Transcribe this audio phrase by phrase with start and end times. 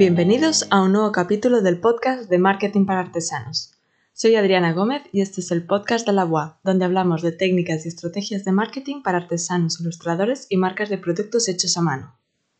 [0.00, 3.74] Bienvenidos a un nuevo capítulo del podcast de Marketing para Artesanos.
[4.14, 7.84] Soy Adriana Gómez y este es el podcast de la UAB, donde hablamos de técnicas
[7.84, 12.16] y estrategias de marketing para artesanos, ilustradores y marcas de productos hechos a mano.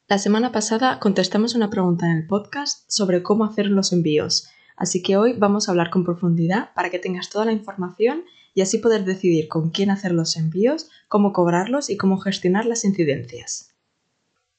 [0.06, 5.02] La semana pasada contestamos una pregunta en el podcast sobre cómo hacer los envíos, así
[5.02, 8.76] que hoy vamos a hablar con profundidad para que tengas toda la información y así
[8.76, 13.70] poder decidir con quién hacer los envíos, cómo cobrarlos y cómo gestionar las incidencias.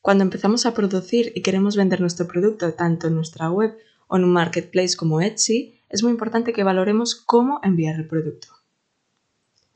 [0.01, 4.23] Cuando empezamos a producir y queremos vender nuestro producto tanto en nuestra web o en
[4.23, 8.47] un marketplace como Etsy, es muy importante que valoremos cómo enviar el producto.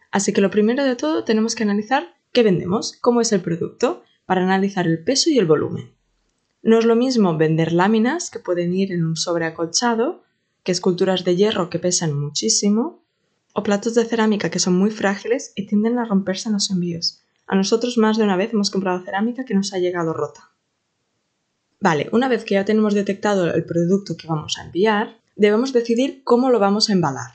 [0.09, 4.03] Así que lo primero de todo tenemos que analizar qué vendemos, cómo es el producto,
[4.25, 5.93] para analizar el peso y el volumen.
[6.63, 10.23] No es lo mismo vender láminas que pueden ir en un sobre acolchado,
[10.63, 13.03] que esculturas de hierro que pesan muchísimo,
[13.53, 17.24] o platos de cerámica que son muy frágiles y tienden a romperse en los envíos.
[17.47, 20.51] A nosotros más de una vez hemos comprado cerámica que nos ha llegado rota.
[21.79, 26.23] Vale, una vez que ya tenemos detectado el producto que vamos a enviar, debemos decidir
[26.23, 27.31] cómo lo vamos a embalar.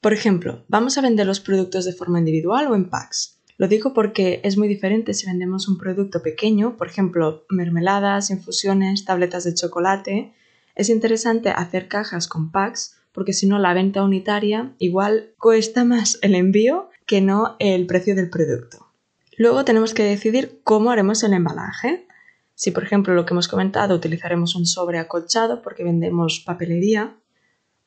[0.00, 3.40] Por ejemplo, ¿vamos a vender los productos de forma individual o en packs?
[3.56, 9.04] Lo digo porque es muy diferente si vendemos un producto pequeño, por ejemplo, mermeladas, infusiones,
[9.04, 10.32] tabletas de chocolate.
[10.74, 16.18] Es interesante hacer cajas con packs porque si no la venta unitaria igual cuesta más
[16.22, 18.93] el envío que no el precio del producto.
[19.36, 22.06] Luego tenemos que decidir cómo haremos el embalaje.
[22.54, 27.16] Si, por ejemplo, lo que hemos comentado, utilizaremos un sobre acolchado porque vendemos papelería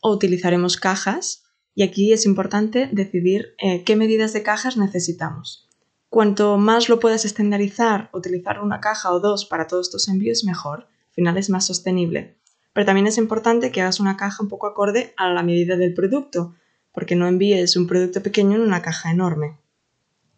[0.02, 1.44] o utilizaremos cajas.
[1.74, 5.68] Y aquí es importante decidir eh, qué medidas de cajas necesitamos.
[6.10, 10.80] Cuanto más lo puedas estandarizar, utilizar una caja o dos para todos tus envíos, mejor.
[10.80, 12.36] Al final es más sostenible.
[12.74, 15.94] Pero también es importante que hagas una caja un poco acorde a la medida del
[15.94, 16.56] producto,
[16.92, 19.58] porque no envíes un producto pequeño en una caja enorme.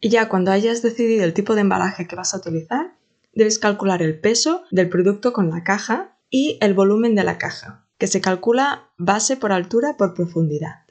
[0.01, 2.95] Y ya cuando hayas decidido el tipo de embalaje que vas a utilizar,
[3.33, 7.85] debes calcular el peso del producto con la caja y el volumen de la caja,
[7.97, 10.85] que se calcula base por altura por profundidad.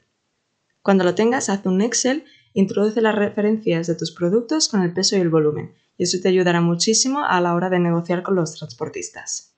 [0.81, 5.17] Cuando lo tengas, haz un Excel, introduce las referencias de tus productos con el peso
[5.17, 8.55] y el volumen, y eso te ayudará muchísimo a la hora de negociar con los
[8.55, 9.53] transportistas.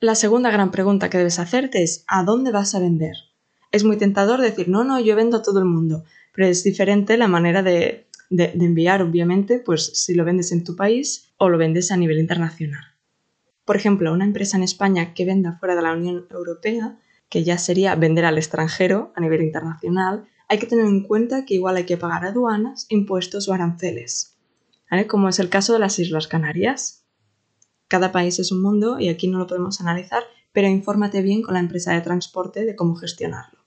[0.00, 3.14] La segunda gran pregunta que debes hacerte es ¿a dónde vas a vender?
[3.70, 6.04] Es muy tentador decir no, no, yo vendo a todo el mundo,
[6.34, 10.74] pero es diferente la manera de de, enviar, obviamente, pues si lo vendes en tu
[10.74, 12.82] país o lo vendes a nivel internacional.
[13.64, 16.98] Por ejemplo, una empresa en España que venda fuera de la Unión Europea,
[17.28, 21.54] que ya sería vender al extranjero a nivel internacional, hay que tener en cuenta que
[21.54, 24.38] igual hay que pagar aduanas, impuestos o aranceles,
[25.08, 27.04] como es el caso de las Islas Canarias.
[27.88, 30.22] Cada país es un mundo y aquí no lo podemos analizar,
[30.52, 33.60] pero infórmate bien con la empresa de transporte de cómo gestionarlo.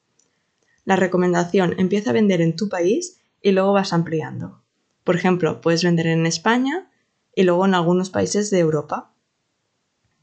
[0.85, 4.61] La recomendación, empieza a vender en tu país y luego vas ampliando.
[5.03, 6.89] Por ejemplo, puedes vender en España
[7.35, 9.11] y luego en algunos países de Europa.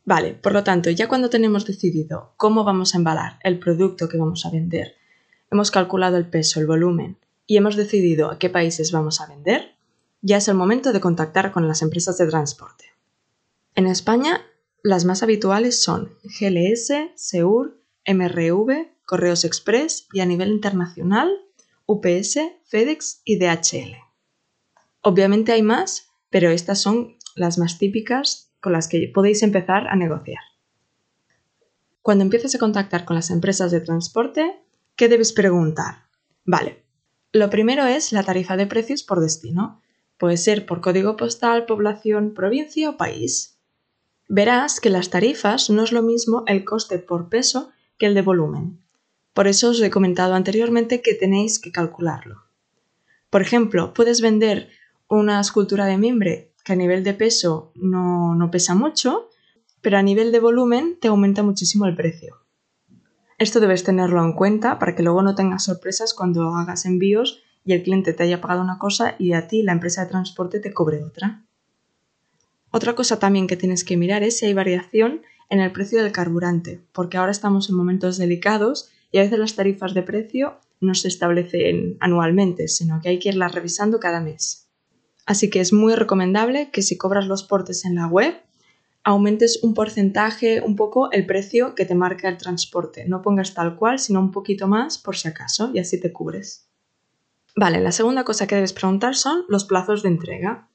[0.04, 4.18] Vale, por lo tanto, ya cuando tenemos decidido cómo vamos a embalar el producto que
[4.18, 4.96] vamos a vender,
[5.50, 9.76] hemos calculado el peso, el volumen y hemos decidido a qué países vamos a vender,
[10.20, 12.86] ya es el momento de contactar con las empresas de transporte.
[13.74, 14.40] En España,
[14.82, 21.30] las más habituales son GLS, SEUR, MRV, Correos Express y a nivel internacional
[21.92, 23.96] UPS, FedEx y DHL.
[25.02, 29.96] Obviamente hay más, pero estas son las más típicas con las que podéis empezar a
[29.96, 30.42] negociar.
[32.00, 34.64] Cuando empieces a contactar con las empresas de transporte,
[34.96, 36.06] ¿qué debes preguntar?
[36.46, 36.82] Vale,
[37.30, 39.82] lo primero es la tarifa de precios por destino.
[40.16, 43.58] Puede ser por código postal, población, provincia o país.
[44.28, 48.22] Verás que las tarifas no es lo mismo el coste por peso que el de
[48.22, 48.81] volumen.
[49.34, 52.44] Por eso os he comentado anteriormente que tenéis que calcularlo.
[53.30, 54.68] Por ejemplo, puedes vender
[55.08, 59.30] una escultura de mimbre que a nivel de peso no, no pesa mucho,
[59.80, 62.36] pero a nivel de volumen te aumenta muchísimo el precio.
[63.38, 67.72] Esto debes tenerlo en cuenta para que luego no tengas sorpresas cuando hagas envíos y
[67.72, 70.72] el cliente te haya pagado una cosa y a ti la empresa de transporte te
[70.72, 71.42] cobre otra.
[72.70, 76.12] Otra cosa también que tienes que mirar es si hay variación en el precio del
[76.12, 80.94] carburante, porque ahora estamos en momentos delicados y a veces las tarifas de precio no
[80.94, 84.68] se establecen anualmente, sino que hay que irlas revisando cada mes.
[85.26, 88.34] Así que es muy recomendable que si cobras los portes en la web,
[89.04, 93.04] aumentes un porcentaje, un poco el precio que te marca el transporte.
[93.06, 96.68] No pongas tal cual, sino un poquito más por si acaso, y así te cubres.
[97.54, 100.68] Vale, la segunda cosa que debes preguntar son los plazos de entrega.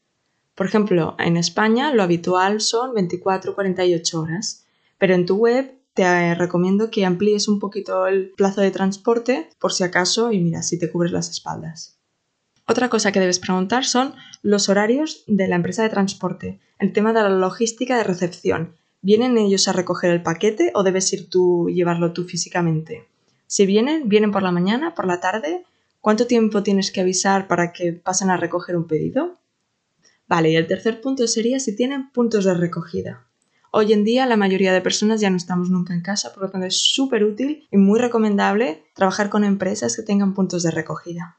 [0.55, 4.65] Por ejemplo, en España lo habitual son 24-48 horas,
[4.97, 9.73] pero en tu web te recomiendo que amplíes un poquito el plazo de transporte por
[9.73, 11.99] si acaso y mira si te cubres las espaldas.
[12.65, 17.11] Otra cosa que debes preguntar son los horarios de la empresa de transporte, el tema
[17.11, 21.69] de la logística de recepción, ¿Vienen ellos a recoger el paquete o debes ir tú
[21.69, 23.07] llevarlo tú físicamente?
[23.45, 25.63] Si vienen, vienen por la mañana, por la tarde.
[26.01, 29.37] ¿Cuánto tiempo tienes que avisar para que pasen a recoger un pedido?
[30.27, 33.26] Vale, y el tercer punto sería si tienen puntos de recogida.
[33.79, 36.49] Hoy en día la mayoría de personas ya no estamos nunca en casa, por lo
[36.49, 41.37] tanto es súper útil y muy recomendable trabajar con empresas que tengan puntos de recogida.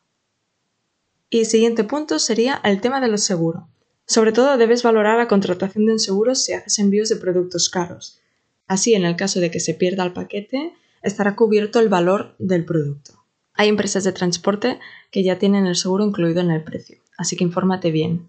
[1.31, 3.65] Y el siguiente punto sería el tema de los seguros.
[4.07, 8.21] Sobre todo debes valorar la contratación de un seguro si haces envíos de productos caros.
[8.69, 12.65] Así, en el caso de que se pierda el paquete, estará cubierto el valor del
[12.65, 13.15] producto.
[13.55, 14.79] Hay empresas de transporte
[15.11, 18.29] que ya tienen el seguro incluido en el precio, así que infórmate bien.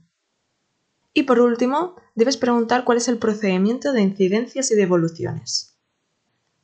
[1.13, 5.77] Y por último, debes preguntar cuál es el procedimiento de incidencias y devoluciones.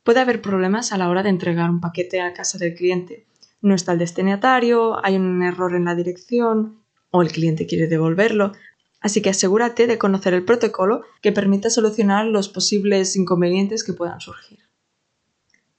[0.04, 3.26] Puede haber problemas a la hora de entregar un paquete a casa del cliente.
[3.60, 8.52] No está el destinatario, hay un error en la dirección o el cliente quiere devolverlo,
[9.00, 14.20] así que asegúrate de conocer el protocolo que permita solucionar los posibles inconvenientes que puedan
[14.20, 14.60] surgir.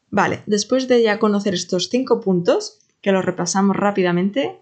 [0.10, 4.62] Vale, después de ya conocer estos cinco puntos, que los repasamos rápidamente,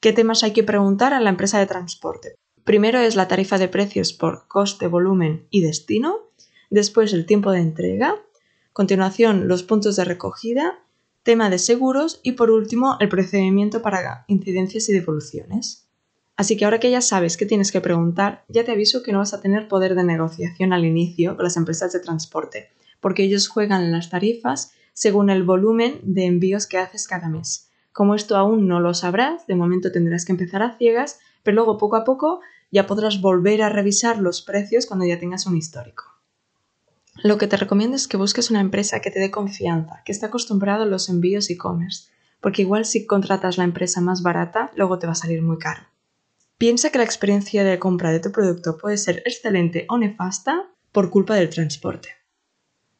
[0.00, 2.36] ¿qué temas hay que preguntar a la empresa de transporte?
[2.64, 6.30] Primero es la tarifa de precios por coste, volumen y destino,
[6.70, 8.16] después el tiempo de entrega,
[8.72, 10.78] continuación los puntos de recogida,
[11.22, 15.86] tema de seguros y por último el procedimiento para incidencias y devoluciones.
[16.36, 19.18] Así que ahora que ya sabes qué tienes que preguntar, ya te aviso que no
[19.18, 22.70] vas a tener poder de negociación al inicio con las empresas de transporte,
[23.00, 27.68] porque ellos juegan las tarifas según el volumen de envíos que haces cada mes.
[27.92, 31.78] Como esto aún no lo sabrás, de momento tendrás que empezar a ciegas, pero luego
[31.78, 32.40] poco a poco
[32.74, 36.04] ya podrás volver a revisar los precios cuando ya tengas un histórico.
[37.22, 40.26] Lo que te recomiendo es que busques una empresa que te dé confianza, que esté
[40.26, 42.10] acostumbrado a los envíos e-commerce,
[42.40, 45.82] porque igual si contratas la empresa más barata, luego te va a salir muy caro.
[46.58, 51.10] Piensa que la experiencia de compra de tu producto puede ser excelente o nefasta por
[51.10, 52.08] culpa del transporte.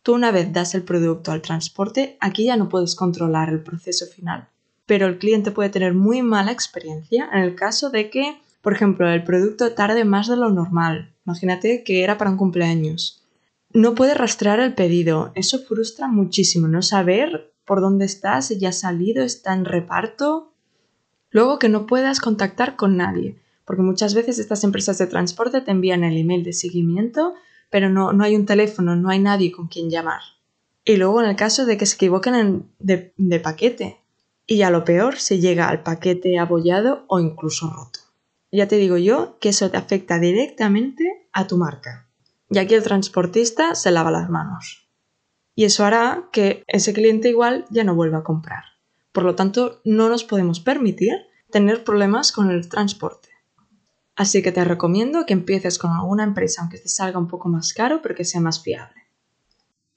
[0.04, 4.06] Tú una vez das el producto al transporte, aquí ya no puedes controlar el proceso
[4.06, 4.48] final,
[4.86, 9.08] pero el cliente puede tener muy mala experiencia en el caso de que, por ejemplo,
[9.08, 11.14] el producto tarde más de lo normal.
[11.24, 13.22] Imagínate que era para un cumpleaños.
[13.72, 15.30] No puede rastrear el pedido.
[15.36, 20.52] Eso frustra muchísimo, no saber por dónde está, si ya ha salido, está en reparto.
[21.30, 25.70] Luego que no puedas contactar con nadie, porque muchas veces estas empresas de transporte te
[25.70, 27.34] envían el email de seguimiento
[27.74, 30.20] pero no, no hay un teléfono, no hay nadie con quien llamar.
[30.84, 33.98] Y luego en el caso de que se equivoquen de, de paquete.
[34.46, 37.98] Y ya lo peor, se llega al paquete abollado o incluso roto.
[38.54, 42.06] Ya te digo yo que eso te afecta directamente a tu marca.
[42.48, 44.88] Y aquí el transportista se lava las manos.
[45.56, 48.62] Y eso hará que ese cliente igual ya no vuelva a comprar.
[49.10, 51.14] Por lo tanto, no nos podemos permitir
[51.50, 53.30] tener problemas con el transporte.
[54.14, 57.74] Así que te recomiendo que empieces con alguna empresa, aunque te salga un poco más
[57.74, 59.02] caro, pero que sea más fiable.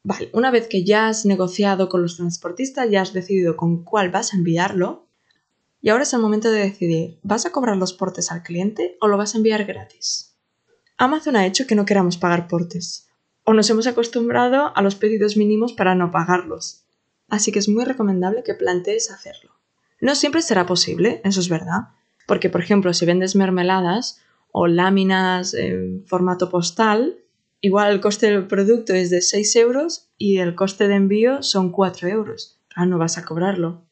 [0.01, 4.09] Vale, una vez que ya has negociado con los transportistas, ya has decidido con cuál
[4.09, 5.06] vas a enviarlo,
[5.81, 9.07] y ahora es el momento de decidir, ¿vas a cobrar los portes al cliente o
[9.07, 10.35] lo vas a enviar gratis?
[10.97, 13.07] Amazon ha hecho que no queramos pagar portes,
[13.43, 16.85] o nos hemos acostumbrado a los pedidos mínimos para no pagarlos,
[17.29, 19.51] así que es muy recomendable que plantees hacerlo.
[20.01, 21.89] No siempre será posible, eso es verdad,
[22.27, 24.21] porque, por ejemplo, si vendes mermeladas
[24.51, 27.19] o láminas en formato postal,
[27.61, 31.71] igual el coste del producto es de 6 euros y el coste de envío son
[31.71, 32.59] 4 euros.
[32.75, 33.86] Ah, no vas a cobrarlo.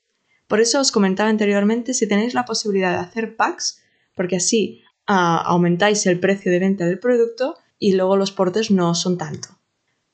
[0.47, 3.81] Por eso os comentaba anteriormente si tenéis la posibilidad de hacer packs,
[4.15, 8.95] porque así ah, aumentáis el precio de venta del producto y luego los portes no
[8.95, 9.49] son tanto.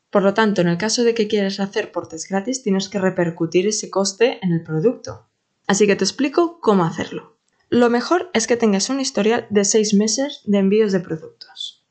[0.10, 3.68] Por lo tanto, en el caso de que quieras hacer portes gratis, tienes que repercutir
[3.68, 5.28] ese coste en el producto.
[5.68, 7.38] Así que te explico cómo hacerlo.
[7.70, 11.86] Lo mejor es que tengas un historial de 6 meses de envíos de productos.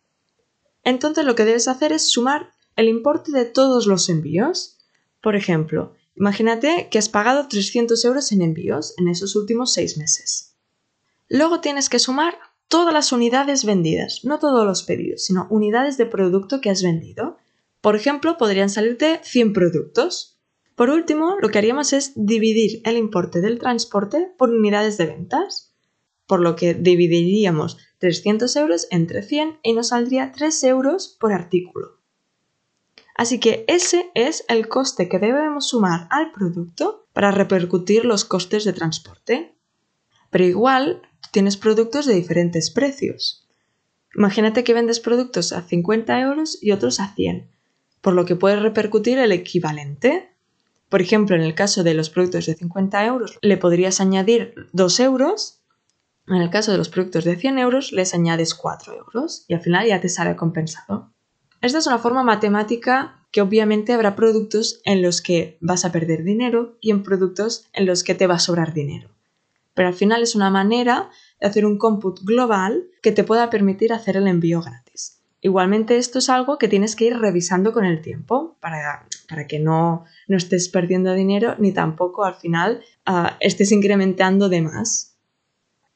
[0.85, 4.79] Entonces lo que debes hacer es sumar el importe de todos los envíos.
[5.23, 10.55] Por ejemplo, imagínate que has pagado 300 euros en envíos en esos últimos 6 meses.
[11.29, 12.39] Luego tienes que sumar
[12.69, 17.39] todas las unidades vendidas, no todos los pedidos, sino unidades de producto que has vendido.
[17.81, 20.39] Por ejemplo, podrían salirte 100 productos.
[20.75, 25.71] Por último, lo que haríamos es dividir el importe del transporte por unidades de ventas
[26.31, 32.00] por lo que dividiríamos 300 euros entre 100 y nos saldría 3 euros por artículo.
[33.17, 38.65] Así que ese es el coste que debemos sumar al producto para repercutir los costes
[38.65, 39.55] de transporte.
[40.31, 41.03] Pero igual
[41.33, 43.47] tienes productos de diferentes precios.
[44.17, 47.51] Imagínate que vendes productos a 50 euros y otros a 100,
[48.01, 50.31] por lo que puedes repercutir el equivalente.
[50.89, 55.01] Por ejemplo, en el caso de los productos de 50 euros, le podrías añadir 2
[55.01, 55.61] euros
[56.31, 59.61] en el caso de los productos de 100 euros les añades 4 euros y al
[59.61, 61.13] final ya te sale compensado.
[61.61, 66.25] Esta es una forma matemática que obviamente habrá productos en los que vas a perder
[66.25, 69.11] dinero y en productos en los que te va a sobrar dinero.
[69.75, 73.93] Pero al final es una manera de hacer un cómputo global que te pueda permitir
[73.93, 75.21] hacer el envío gratis.
[75.43, 79.59] Igualmente esto es algo que tienes que ir revisando con el tiempo para, para que
[79.59, 85.17] no, no, estés perdiendo dinero ni tampoco al final uh, estés incrementando de más.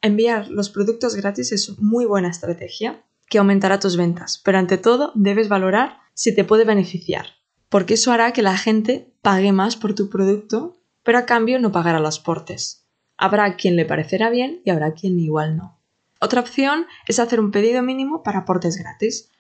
[0.03, 5.13] Enviar los productos gratis es muy buena estrategia que aumentará tus ventas, pero ante todo
[5.15, 7.27] debes valorar si te puede beneficiar,
[7.69, 11.73] porque eso hará que la gente pague más por tu producto, pero a cambio no
[11.73, 12.87] pagará los portes.
[13.17, 15.81] Habrá quien le parecerá bien y habrá quien igual no.
[16.21, 19.31] Otra opción es hacer un pedido mínimo para portes gratis.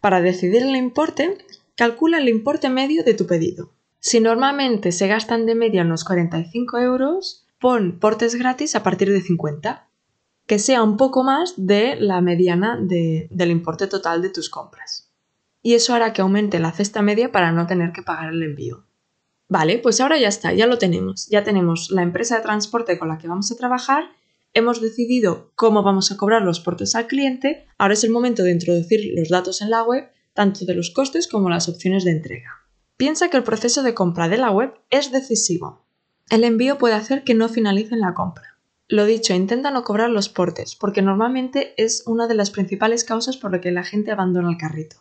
[0.00, 1.38] Para decidir el importe,
[1.76, 3.72] calcula el importe medio de tu pedido.
[4.00, 9.20] Si normalmente se gastan de media unos 45 euros, pon portes gratis a partir de
[9.20, 9.85] 50,
[10.46, 15.06] que sea un poco más de la mediana del importe total de tus compras
[15.66, 18.84] y eso hará que aumente la cesta media para no tener que pagar el envío.
[19.48, 21.26] Vale, pues ahora ya está, ya lo tenemos.
[21.28, 24.04] Ya tenemos la empresa de transporte con la que vamos a trabajar,
[24.54, 28.52] hemos decidido cómo vamos a cobrar los portes al cliente, ahora es el momento de
[28.52, 32.62] introducir los datos en la web, tanto de los costes como las opciones de entrega.
[32.96, 35.84] Piensa que el proceso de compra de la web es decisivo.
[36.30, 38.55] El envío puede hacer que no finalicen la compra.
[38.88, 43.36] Lo dicho, intenta no cobrar los portes, porque normalmente es una de las principales causas
[43.36, 44.96] por la que la gente abandona el carrito.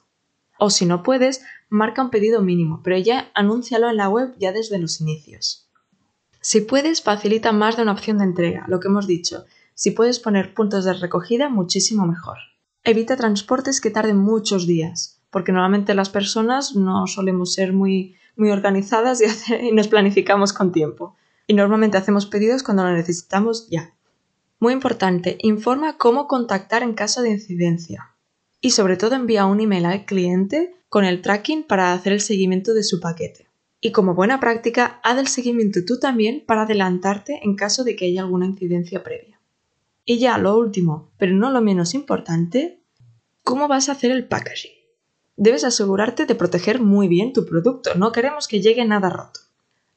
[0.57, 4.51] O si no puedes, marca un pedido mínimo, pero ya anúncialo en la web ya
[4.51, 5.69] desde los inicios.
[6.41, 9.45] Si puedes, facilita más de una opción de entrega, lo que hemos dicho.
[9.75, 12.37] Si puedes poner puntos de recogida, muchísimo mejor.
[12.83, 18.49] Evita transportes que tarden muchos días, porque normalmente las personas no solemos ser muy, muy
[18.49, 21.15] organizadas y, y nos planificamos con tiempo.
[21.47, 23.93] Y normalmente hacemos pedidos cuando lo necesitamos ya.
[24.59, 28.15] Muy importante, informa cómo contactar en caso de incidencia
[28.61, 32.73] y sobre todo envía un email al cliente con el tracking para hacer el seguimiento
[32.73, 33.47] de su paquete.
[33.79, 38.05] Y como buena práctica, haz el seguimiento tú también para adelantarte en caso de que
[38.05, 39.39] haya alguna incidencia previa.
[40.03, 42.81] Y ya lo último, pero no lo menos importante,
[43.43, 44.71] ¿cómo vas a hacer el packaging?
[45.35, 49.41] Debes asegurarte de proteger muy bien tu producto, no queremos que llegue nada roto.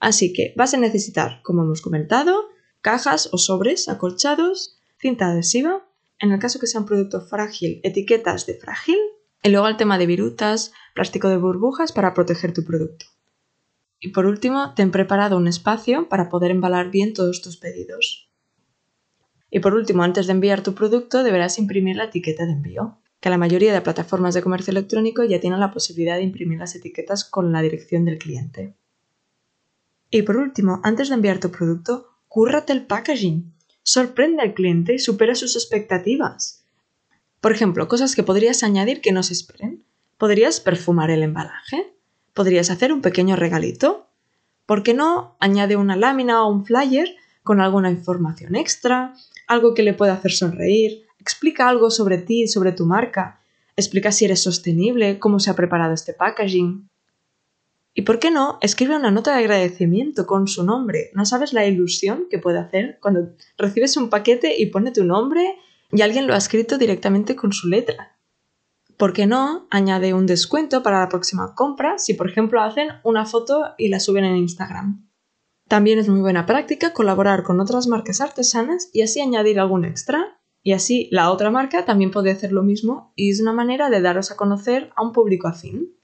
[0.00, 2.48] Así que vas a necesitar, como hemos comentado,
[2.80, 5.88] cajas o sobres acolchados, cinta adhesiva,
[6.20, 8.98] en el caso que sea un producto frágil, etiquetas de frágil
[9.42, 13.06] y luego el tema de virutas, plástico de burbujas para proteger tu producto.
[14.00, 18.30] Y por último, ten preparado un espacio para poder embalar bien todos tus pedidos.
[19.50, 23.30] Y por último, antes de enviar tu producto, deberás imprimir la etiqueta de envío, que
[23.30, 27.24] la mayoría de plataformas de comercio electrónico ya tienen la posibilidad de imprimir las etiquetas
[27.24, 28.76] con la dirección del cliente.
[30.10, 33.52] Y por último, antes de enviar tu producto, cúrrate el packaging
[33.88, 36.62] sorprende al cliente y supera sus expectativas.
[37.40, 39.82] Por ejemplo, cosas que podrías añadir que no se esperen.
[40.18, 41.94] ¿Podrías perfumar el embalaje?
[42.34, 44.06] ¿Podrías hacer un pequeño regalito?
[44.66, 49.14] ¿Por qué no añade una lámina o un flyer con alguna información extra?
[49.46, 51.06] Algo que le pueda hacer sonreír.
[51.18, 53.40] Explica algo sobre ti, sobre tu marca.
[53.74, 56.90] Explica si eres sostenible, cómo se ha preparado este packaging.
[57.94, 61.10] Y por qué no, escribe una nota de agradecimiento con su nombre.
[61.14, 65.56] No sabes la ilusión que puede hacer cuando recibes un paquete y pone tu nombre
[65.90, 68.18] y alguien lo ha escrito directamente con su letra.
[68.96, 69.66] ¿Por qué no?
[69.70, 74.00] Añade un descuento para la próxima compra si, por ejemplo, hacen una foto y la
[74.00, 75.08] suben en Instagram.
[75.68, 80.40] También es muy buena práctica colaborar con otras marcas artesanas y así añadir algún extra.
[80.62, 84.00] Y así la otra marca también puede hacer lo mismo y es una manera de
[84.00, 85.97] daros a conocer a un público afín.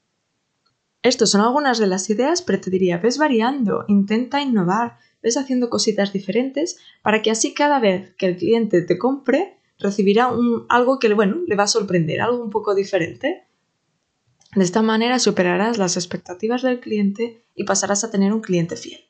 [1.04, 5.68] Estas son algunas de las ideas, pero te diría, ves variando, intenta innovar, ves haciendo
[5.68, 10.30] cositas diferentes para que así cada vez que el cliente te compre recibirá
[10.70, 13.46] algo que bueno, le va a sorprender, algo un poco diferente.
[14.54, 19.00] De esta manera superarás las expectativas del cliente y pasarás a tener un cliente fiel.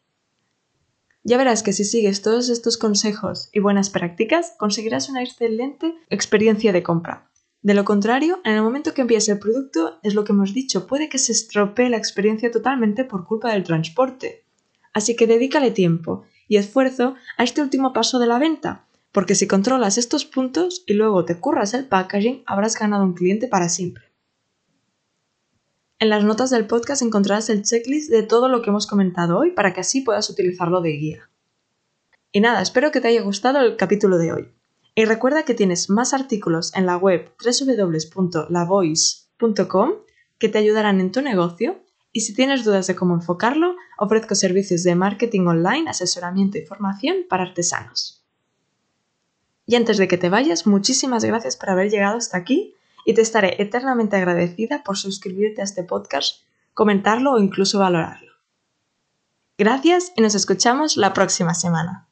[1.22, 6.72] Ya verás que si sigues todos estos consejos y buenas prácticas, conseguirás una excelente experiencia
[6.72, 7.30] de compra.
[7.64, 10.86] De lo contrario, en el momento que envíes el producto, es lo que hemos dicho,
[10.86, 14.44] puede que se estropee la experiencia totalmente por culpa del transporte.
[14.92, 19.46] Así que dedícale tiempo y esfuerzo a este último paso de la venta, porque si
[19.48, 24.04] controlas estos puntos y luego te curras el packaging, habrás ganado un cliente para siempre.
[25.98, 29.52] En las notas del podcast encontrarás el checklist de todo lo que hemos comentado hoy
[29.52, 31.30] para que así puedas utilizarlo de guía.
[32.30, 34.54] Y nada, espero que te haya gustado el capítulo de hoy.
[34.94, 39.92] Y recuerda que tienes más artículos en la web www.lavoice.com
[40.38, 41.82] que te ayudarán en tu negocio
[42.12, 47.24] y si tienes dudas de cómo enfocarlo, ofrezco servicios de marketing online, asesoramiento y formación
[47.28, 48.24] para artesanos.
[49.66, 53.22] Y antes de que te vayas, muchísimas gracias por haber llegado hasta aquí y te
[53.22, 58.32] estaré eternamente agradecida por suscribirte a este podcast, comentarlo o incluso valorarlo.
[59.58, 62.08] Gracias y nos escuchamos la próxima semana.